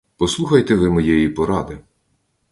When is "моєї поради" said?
0.89-1.79